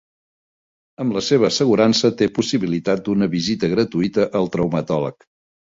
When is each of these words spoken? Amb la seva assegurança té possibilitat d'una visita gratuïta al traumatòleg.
Amb 1.03 1.15
la 1.17 1.21
seva 1.27 1.47
assegurança 1.49 2.11
té 2.23 2.29
possibilitat 2.39 3.07
d'una 3.09 3.31
visita 3.39 3.73
gratuïta 3.77 4.31
al 4.43 4.55
traumatòleg. 4.59 5.33